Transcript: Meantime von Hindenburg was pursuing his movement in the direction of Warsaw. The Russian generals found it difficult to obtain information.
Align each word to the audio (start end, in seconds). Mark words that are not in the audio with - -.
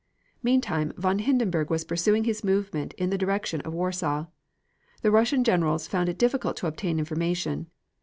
Meantime 0.41 0.91
von 0.97 1.19
Hindenburg 1.19 1.69
was 1.69 1.83
pursuing 1.83 2.23
his 2.23 2.43
movement 2.43 2.93
in 2.95 3.11
the 3.11 3.19
direction 3.19 3.61
of 3.61 3.71
Warsaw. 3.75 4.25
The 5.03 5.11
Russian 5.11 5.43
generals 5.43 5.85
found 5.87 6.09
it 6.09 6.17
difficult 6.17 6.57
to 6.57 6.65
obtain 6.65 6.97
information. 6.97 7.69